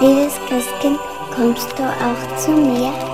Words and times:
Jedes 0.00 0.34
Christkind, 0.48 0.98
kommst 1.34 1.78
du 1.78 1.82
auch 1.82 2.36
zu 2.38 2.52
mir? 2.52 3.09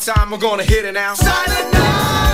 time, 0.00 0.30
we're 0.30 0.38
gonna 0.38 0.64
hit 0.64 0.84
it 0.84 0.92
now. 0.92 1.14
Silent 1.14 1.72
night. 1.72 2.33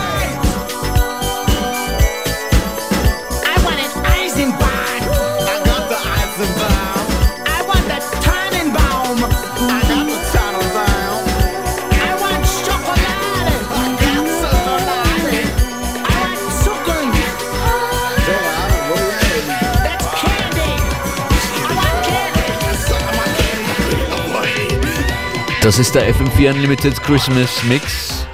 Das 25.63 25.79
ist 25.79 25.95
der 25.95 26.15
FM4 26.15 26.55
Unlimited 26.55 27.03
Christmas 27.03 27.63
Mix. 27.65 28.25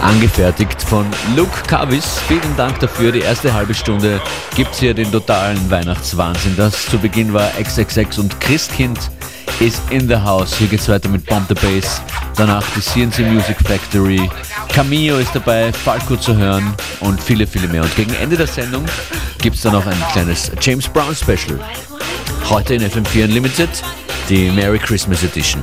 Angefertigt 0.00 0.82
von 0.82 1.06
Luke 1.36 1.62
Cavis. 1.68 2.18
Vielen 2.26 2.56
Dank 2.56 2.80
dafür. 2.80 3.12
Die 3.12 3.20
erste 3.20 3.54
halbe 3.54 3.72
Stunde 3.72 4.20
gibt 4.56 4.72
es 4.72 4.80
hier 4.80 4.94
den 4.94 5.12
totalen 5.12 5.70
Weihnachtswahnsinn. 5.70 6.56
Das 6.56 6.86
zu 6.86 6.98
Beginn 6.98 7.32
war 7.32 7.48
XXX 7.52 8.18
und 8.18 8.40
Christkind 8.40 8.98
ist 9.60 9.80
in 9.90 10.08
the 10.08 10.16
house. 10.16 10.56
Hier 10.56 10.66
geht's 10.66 10.88
weiter 10.88 11.08
mit 11.08 11.24
Bomb 11.26 11.46
the 11.48 11.54
Bass. 11.54 12.02
Danach 12.36 12.64
die 12.74 12.80
CNC 12.80 13.20
Music 13.32 13.56
Factory. 13.64 14.28
Camillo 14.70 15.18
ist 15.18 15.34
dabei, 15.34 15.72
Falco 15.72 16.16
zu 16.16 16.36
hören 16.36 16.74
und 16.98 17.22
viele, 17.22 17.46
viele 17.46 17.68
mehr. 17.68 17.82
Und 17.82 17.94
gegen 17.94 18.12
Ende 18.14 18.36
der 18.36 18.48
Sendung 18.48 18.84
gibt 19.38 19.54
es 19.54 19.62
dann 19.62 19.74
noch 19.74 19.86
ein 19.86 20.02
kleines 20.10 20.50
James 20.60 20.88
Brown 20.88 21.14
Special. 21.14 21.60
Heute 22.48 22.74
in 22.74 22.82
FM4 22.82 23.26
Unlimited, 23.26 23.70
die 24.28 24.50
Merry 24.50 24.80
Christmas 24.80 25.22
Edition. 25.22 25.62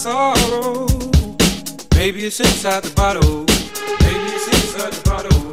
sorrow. 0.00 0.86
Maybe 1.94 2.24
it's 2.24 2.40
inside 2.40 2.84
the 2.84 2.92
bottle. 2.96 3.44
Maybe 4.00 4.28
it's 4.32 4.48
inside 4.48 4.94
the 4.94 5.02
bottle. 5.10 5.52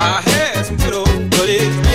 I 0.00 0.20
had 0.20 0.66
some 0.66 0.76
good 0.76 0.94
old 0.94 1.30
buddies. 1.30 1.85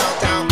so 0.00 0.20
down. 0.20 0.49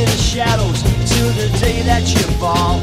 in 0.00 0.06
the 0.06 0.16
shadows 0.16 0.82
till 1.04 1.28
the 1.36 1.48
day 1.60 1.82
that 1.82 2.08
you 2.08 2.22
fall. 2.40 2.80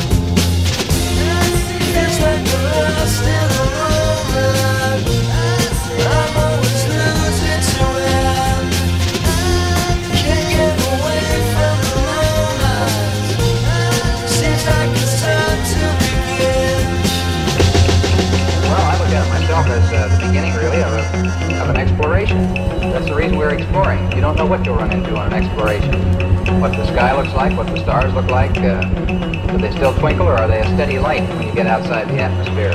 Well, 18.61 18.85
I 18.85 18.97
look 18.99 19.09
at 19.09 19.29
myself 19.29 19.65
as 19.67 19.91
uh, 19.91 20.07
the 20.07 20.27
beginning, 20.27 20.53
really, 20.53 20.83
of, 20.83 20.93
a, 20.93 21.61
of 21.63 21.69
an 21.69 21.77
exploration 21.77 22.66
we're 23.35 23.53
exploring. 23.53 24.11
You 24.11 24.21
don't 24.21 24.35
know 24.35 24.45
what 24.45 24.65
you'll 24.65 24.75
run 24.75 24.91
into 24.91 25.15
on 25.15 25.33
an 25.33 25.43
exploration. 25.43 25.91
What 26.61 26.71
the 26.71 26.85
sky 26.85 27.15
looks 27.15 27.33
like, 27.33 27.57
what 27.57 27.67
the 27.67 27.81
stars 27.81 28.13
look 28.13 28.29
like. 28.29 28.55
Uh, 28.57 28.81
do 29.51 29.57
they 29.57 29.71
still 29.71 29.93
twinkle, 29.97 30.27
or 30.27 30.35
are 30.35 30.47
they 30.47 30.61
a 30.61 30.65
steady 30.75 30.99
light 30.99 31.27
when 31.29 31.47
you 31.47 31.53
get 31.53 31.67
outside 31.67 32.07
the 32.07 32.19
atmosphere? 32.19 32.73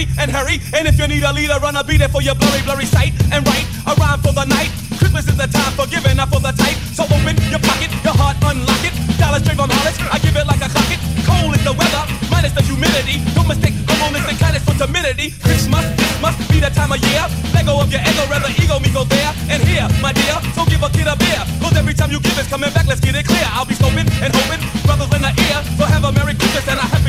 hurry 0.00 0.22
and 0.22 0.30
hurry. 0.30 0.60
And 0.72 0.88
if 0.88 0.98
you 0.98 1.06
need 1.08 1.22
a 1.22 1.32
leader, 1.32 1.58
run, 1.60 1.76
I'll 1.76 1.84
be 1.84 1.96
there 1.96 2.08
for 2.08 2.22
your 2.22 2.34
blurry, 2.34 2.62
blurry 2.62 2.86
sight 2.86 3.12
and 3.32 3.46
right. 3.46 3.66
A 3.86 3.94
rhyme 3.96 4.20
for 4.20 4.32
the 4.32 4.44
night. 4.44 4.70
Christmas 4.98 5.28
is 5.28 5.36
the 5.36 5.48
time 5.48 5.72
for 5.72 5.86
giving, 5.86 6.16
not 6.16 6.28
for 6.28 6.40
the 6.40 6.52
type. 6.52 6.76
So 6.92 7.04
open 7.04 7.36
your 7.50 7.60
pocket, 7.60 7.90
your 8.04 8.16
heart, 8.16 8.36
unlock 8.44 8.84
it. 8.84 8.94
Dollars 9.18 9.42
straight 9.42 9.56
from 9.56 9.68
knowledge, 9.68 9.98
I 10.12 10.18
give 10.20 10.36
it 10.36 10.46
like 10.46 10.60
a 10.60 10.68
cocket. 10.68 11.00
Cold 11.24 11.56
is 11.56 11.64
the 11.64 11.72
weather, 11.72 12.04
minus 12.30 12.52
the 12.52 12.62
humidity. 12.62 13.20
Don't 13.34 13.48
mistake 13.48 13.74
humbleness 14.00 14.28
and 14.28 14.38
kindness 14.38 14.64
for 14.64 14.76
timidity. 14.76 15.32
Christmas, 15.44 15.84
Christmas, 15.96 16.34
be 16.48 16.60
the 16.60 16.70
time 16.72 16.92
of 16.92 17.00
year. 17.04 17.24
Let 17.52 17.66
go 17.66 17.80
of 17.80 17.92
your 17.92 18.00
ego, 18.00 18.24
rather 18.28 18.52
ego 18.56 18.80
me 18.80 18.88
go 18.92 19.04
there 19.04 19.32
and 19.48 19.60
here, 19.64 19.88
my 20.00 20.12
dear. 20.12 20.36
So 20.56 20.64
give 20.64 20.82
a 20.82 20.88
kid 20.88 21.08
a 21.08 21.16
beer, 21.16 21.42
cause 21.60 21.76
every 21.76 21.94
time 21.94 22.10
you 22.10 22.20
give 22.20 22.36
it's 22.38 22.48
coming 22.48 22.72
back, 22.72 22.86
let's 22.86 23.00
get 23.00 23.14
it 23.14 23.26
clear. 23.26 23.44
I'll 23.52 23.68
be 23.68 23.74
scoping 23.76 24.08
and 24.24 24.32
hoping, 24.32 24.60
brothers 24.84 25.12
in 25.12 25.22
the 25.22 25.32
ear. 25.32 25.58
So 25.76 25.84
have 25.84 26.04
a 26.04 26.12
Merry 26.12 26.34
Christmas 26.34 26.66
and 26.68 26.80
I 26.80 26.86
have 26.88 26.99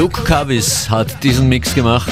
Luke 0.00 0.24
Cavis 0.24 0.88
hat 0.88 1.22
diesen 1.22 1.50
Mix 1.50 1.74
gemacht. 1.74 2.10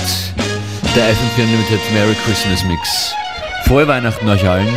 Der 0.95 1.05
FM4 1.11 1.43
Unlimited 1.43 1.81
Merry 1.95 2.15
Christmas 2.23 2.63
Mix. 2.65 3.15
Frohe 3.65 3.89
Weihnachten 3.89 4.29
euch 4.29 4.47
allen. 4.47 4.69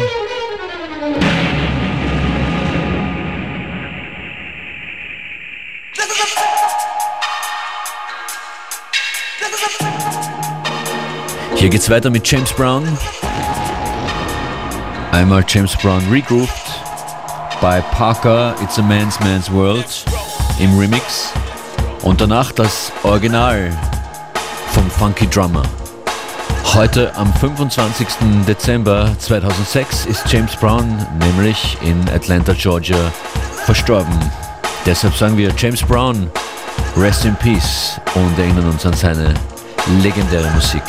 Hier 11.57 11.67
geht's 11.69 11.89
weiter 11.89 12.09
mit 12.09 12.25
James 12.25 12.53
Brown. 12.53 12.87
Einmal 15.11 15.43
James 15.45 15.75
Brown 15.75 16.01
regrouped 16.09 16.49
bei 17.59 17.81
Parker 17.81 18.55
It's 18.63 18.79
a 18.79 18.81
Man's 18.81 19.19
Man's 19.19 19.51
World 19.51 20.05
im 20.61 20.79
Remix 20.79 21.33
und 22.03 22.21
danach 22.21 22.51
das 22.51 22.91
Original 23.03 23.71
vom 24.73 24.89
Funky 24.89 25.27
Drummer. 25.27 25.63
Heute 26.73 27.13
am 27.15 27.33
25. 27.33 28.07
Dezember 28.47 29.11
2006 29.19 30.05
ist 30.05 30.31
James 30.31 30.55
Brown 30.55 31.05
nämlich 31.19 31.77
in 31.81 31.99
Atlanta, 32.09 32.53
Georgia 32.53 33.11
verstorben. 33.65 34.17
Deshalb 34.85 35.15
sagen 35.15 35.37
wir 35.37 35.53
James 35.57 35.81
Brown, 35.83 36.31
Rest 36.95 37.25
in 37.25 37.35
Peace 37.35 37.99
und 38.15 38.39
erinnern 38.39 38.69
uns 38.69 38.85
an 38.85 38.93
seine 38.93 39.33
legendäre 40.01 40.49
Musik. 40.51 40.83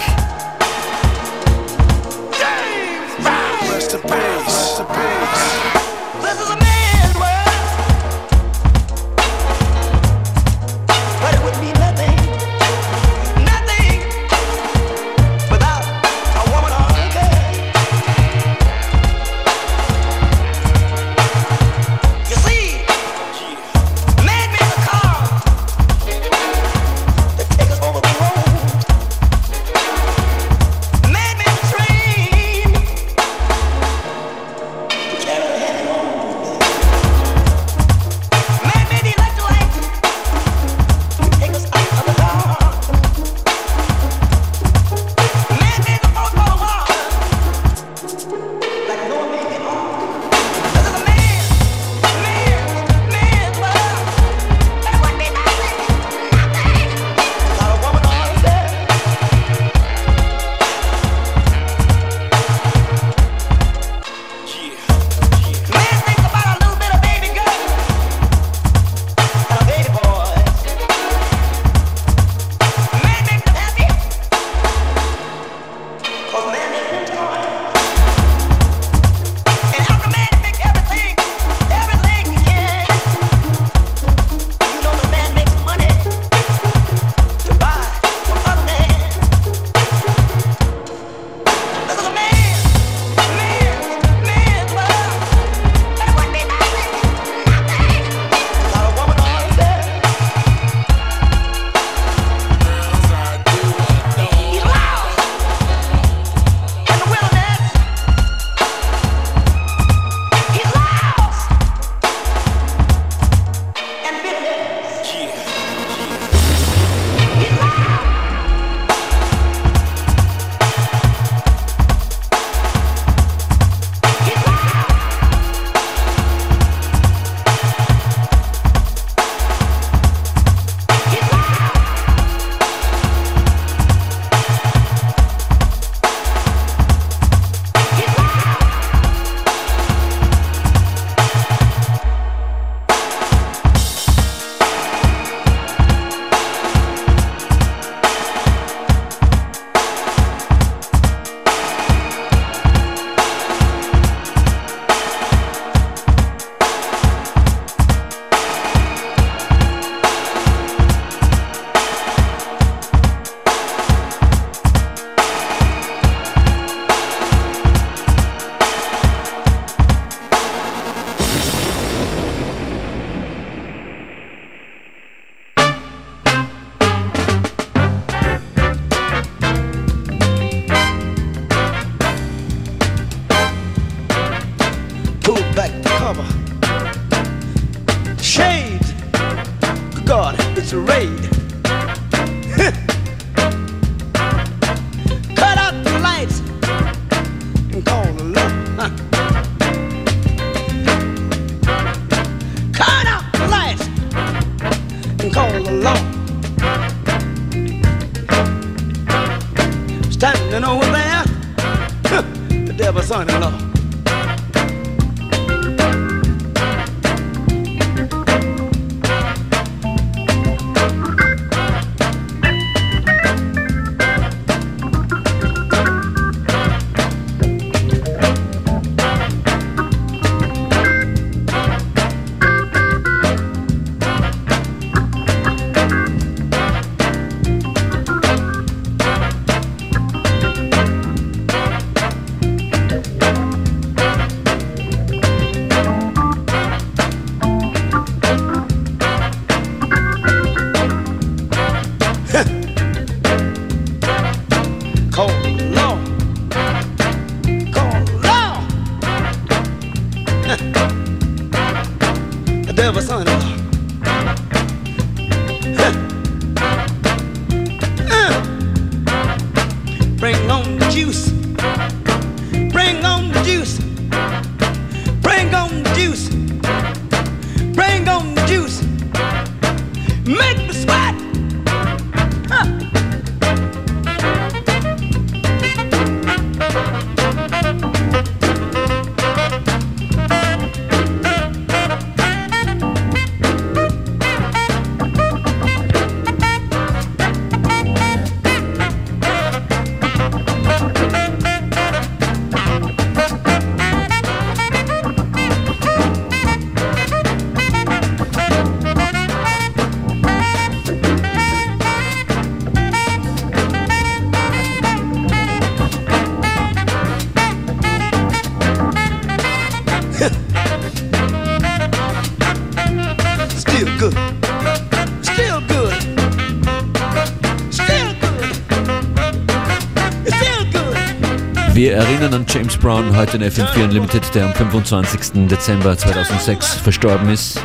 Wir 331.82 331.94
erinnern 331.94 332.32
an 332.32 332.46
James 332.48 332.76
Brown, 332.76 333.16
heute 333.16 333.38
in 333.38 333.42
FM4 333.42 333.82
Unlimited, 333.82 334.22
der 334.36 334.46
am 334.46 334.54
25. 334.54 335.48
Dezember 335.48 335.98
2006 335.98 336.74
verstorben 336.74 337.28
ist. 337.28 337.60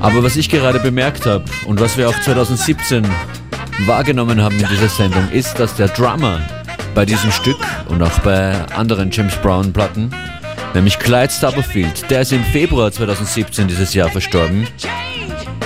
Aber 0.00 0.24
was 0.24 0.34
ich 0.34 0.48
gerade 0.48 0.80
bemerkt 0.80 1.24
habe 1.24 1.44
und 1.66 1.80
was 1.80 1.96
wir 1.96 2.08
auch 2.08 2.20
2017 2.20 3.06
wahrgenommen 3.86 4.42
haben 4.42 4.58
in 4.58 4.66
dieser 4.66 4.88
Sendung, 4.88 5.30
ist, 5.30 5.60
dass 5.60 5.76
der 5.76 5.86
Drummer 5.86 6.40
bei 6.96 7.06
diesem 7.06 7.30
Stück 7.30 7.58
und 7.90 8.02
auch 8.02 8.18
bei 8.24 8.56
anderen 8.74 9.12
James 9.12 9.36
Brown 9.36 9.72
Platten, 9.72 10.10
nämlich 10.74 10.98
Clyde 10.98 11.32
Stubblefield, 11.32 12.10
der 12.10 12.22
ist 12.22 12.32
im 12.32 12.42
Februar 12.42 12.90
2017 12.90 13.68
dieses 13.68 13.94
Jahr 13.94 14.10
verstorben. 14.10 14.66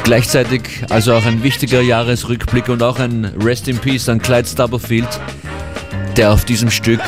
Gleichzeitig 0.04 0.84
also 0.90 1.14
auch 1.14 1.24
ein 1.24 1.42
wichtiger 1.42 1.80
Jahresrückblick 1.80 2.68
und 2.68 2.82
auch 2.82 2.98
ein 2.98 3.24
Rest 3.42 3.66
in 3.66 3.78
Peace 3.78 4.10
an 4.10 4.20
Clyde 4.20 4.46
Stubblefield, 4.46 5.08
der 6.18 6.32
auf 6.32 6.44
diesem 6.44 6.68
Stück 6.68 7.00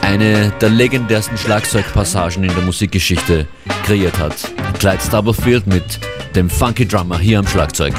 eine 0.00 0.50
der 0.62 0.70
legendärsten 0.70 1.36
Schlagzeugpassagen 1.36 2.42
in 2.42 2.54
der 2.54 2.64
Musikgeschichte 2.64 3.46
kreiert 3.84 4.18
hat. 4.18 4.34
Clyde 4.78 5.02
Stubblefield 5.06 5.66
mit 5.66 6.00
dem 6.34 6.48
Funky 6.48 6.88
Drummer 6.88 7.18
hier 7.18 7.38
am 7.38 7.46
Schlagzeug. 7.46 7.92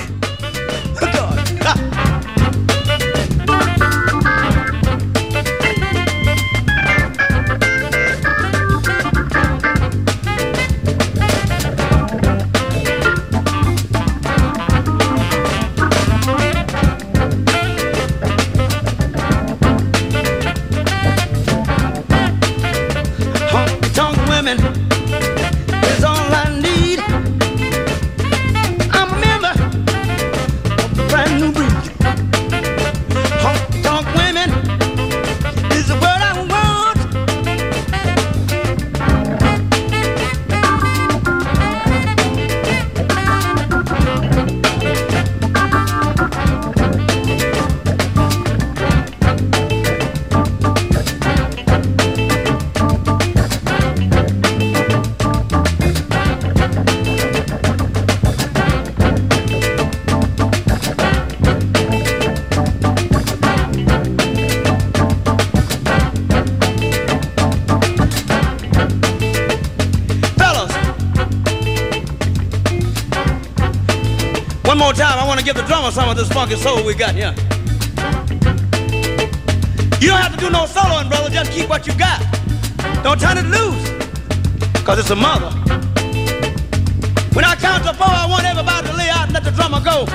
One 74.68 74.78
more 74.78 74.92
time, 74.92 75.18
I 75.18 75.26
want 75.26 75.40
to 75.40 75.46
give 75.46 75.56
the 75.56 75.62
drummer 75.62 75.92
some 75.92 76.10
of 76.10 76.18
this 76.18 76.28
funky 76.28 76.58
soul 76.58 76.84
we 76.84 76.94
got 76.94 77.16
here. 77.16 77.34
You 80.02 80.10
don't 80.10 80.20
have 80.20 80.36
to 80.36 80.38
do 80.38 80.50
no 80.50 80.66
soloing, 80.66 81.08
brother. 81.08 81.30
Just 81.30 81.54
keep 81.54 81.70
what 81.70 81.88
you 81.88 81.98
got. 81.98 82.20
Don't 83.02 83.18
turn 83.18 83.38
it 83.38 83.46
loose, 83.46 83.90
because 84.74 85.00
it's 85.00 85.10
a 85.10 85.16
mother. 85.16 85.52
When 87.32 87.46
I 87.46 87.56
count 87.56 87.86
to 87.86 87.94
four, 87.94 88.08
I 88.08 88.28
want 88.30 88.44
everybody 88.44 88.88
to 88.88 88.94
lay 88.98 89.08
out 89.08 89.24
and 89.24 89.34
let 89.34 89.46
the 89.46 89.52
drummer 89.52 89.80
go. 89.80 90.06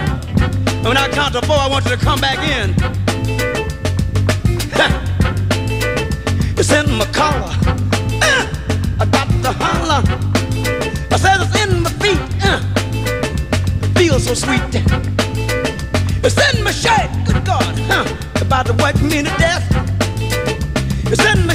And 0.66 0.84
when 0.84 0.98
I 0.98 1.08
count 1.08 1.32
to 1.32 1.40
four, 1.46 1.56
I 1.56 1.66
want 1.66 1.86
you 1.86 1.92
to 1.92 1.96
come 1.96 2.20
back 2.20 2.40
in. 2.44 2.74
it's 6.58 6.70
in 6.70 6.92
my 6.92 7.06
collar. 7.06 7.48
I 9.00 9.06
got 9.10 9.28
to 9.28 9.52
holler. 9.52 10.02
I 11.10 11.16
said 11.16 11.40
it's 11.40 11.61
feels 14.12 14.24
so 14.24 14.34
sweet. 14.34 14.60
It's 16.22 16.36
in 16.54 16.62
my 16.62 16.70
shirt. 16.70 17.10
Good 17.24 17.44
God. 17.46 17.78
Huh, 17.88 18.04
about 18.42 18.66
to 18.66 18.74
work 18.74 19.00
me 19.00 19.22
to 19.22 19.32
death. 19.38 19.64
It's 21.06 21.24
in 21.24 21.46
my. 21.46 21.54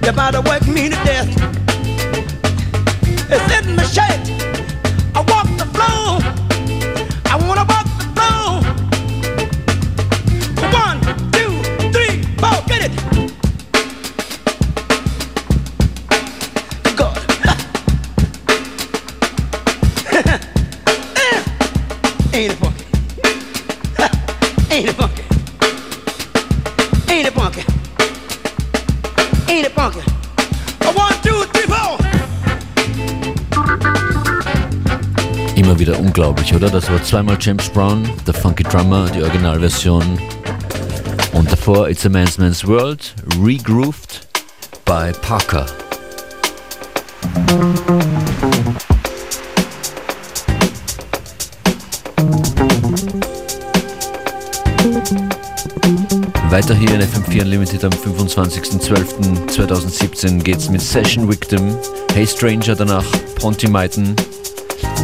They're 0.00 0.12
about 0.12 0.32
to 0.32 0.40
work 0.40 0.66
me 0.66 0.88
to 0.88 0.96
death. 1.04 1.28
It's 3.30 3.66
in 3.66 3.76
my 3.76 3.84
shirt. 3.84 4.27
Wieder 35.88 35.98
unglaublich, 36.00 36.54
oder? 36.54 36.68
Das 36.68 36.90
war 36.90 37.02
zweimal 37.02 37.38
James 37.40 37.70
Brown, 37.70 38.06
der 38.26 38.34
Funky 38.34 38.62
Drummer, 38.62 39.08
die 39.10 39.22
Originalversion. 39.22 40.18
Und 41.32 41.50
davor 41.50 41.88
It's 41.88 42.04
a 42.04 42.10
Man's 42.10 42.36
Man's 42.36 42.66
World, 42.66 43.14
regrooved 43.42 44.28
bei 44.84 45.12
Parker. 45.12 45.64
Weiter 56.50 56.74
hier 56.74 56.94
in 56.94 57.02
FM4 57.02 57.42
Unlimited 57.42 57.84
am 57.84 57.92
25.12.2017 57.92 60.42
geht's 60.42 60.68
mit 60.68 60.80
Session 60.82 61.30
Victim, 61.30 61.78
Hey 62.12 62.26
Stranger 62.26 62.74
danach, 62.74 63.04
Ponty 63.36 63.68
Maiten, 63.68 64.16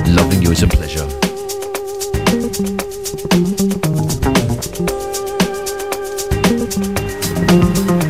Loving 0.07 0.43
You 0.43 0.51
is 0.53 0.63
a 0.63 0.69
Pleasure. 0.69 1.07
Hey, 7.47 8.04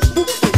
boop, 0.00 0.14
boop, 0.14 0.26
boop. 0.26 0.55